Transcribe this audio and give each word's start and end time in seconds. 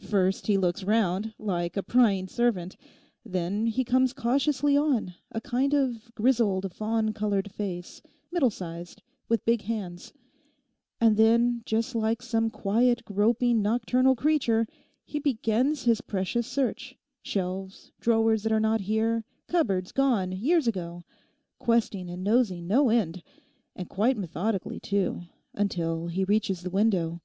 'First 0.00 0.48
he 0.48 0.58
looks 0.58 0.82
round, 0.82 1.34
like 1.38 1.76
a 1.76 1.84
prying 1.84 2.26
servant. 2.26 2.76
Then 3.24 3.68
he 3.68 3.84
comes 3.84 4.12
cautiously 4.12 4.76
on—a 4.76 5.40
kind 5.42 5.72
of 5.72 6.12
grizzled, 6.16 6.72
fawn 6.74 7.12
coloured 7.12 7.52
face, 7.52 8.02
middle 8.32 8.50
size, 8.50 8.96
with 9.28 9.44
big 9.44 9.62
hands; 9.62 10.12
and 11.00 11.16
then 11.16 11.62
just 11.64 11.94
like 11.94 12.22
some 12.22 12.50
quiet, 12.50 13.04
groping, 13.04 13.62
nocturnal 13.62 14.16
creature, 14.16 14.66
he 15.04 15.20
begins 15.20 15.84
his 15.84 16.00
precious 16.00 16.48
search—shelves, 16.48 17.92
drawers 18.00 18.42
that 18.42 18.50
are 18.50 18.58
not 18.58 18.80
here, 18.80 19.22
cupboards 19.46 19.92
gone 19.92 20.32
years 20.32 20.66
ago, 20.66 21.04
questing 21.60 22.10
and 22.10 22.24
nosing 22.24 22.66
no 22.66 22.88
end, 22.88 23.22
and 23.76 23.88
quite 23.88 24.16
methodically 24.16 24.80
too, 24.80 25.22
until 25.54 26.08
he 26.08 26.24
reaches 26.24 26.62
the 26.62 26.68
window. 26.70 27.20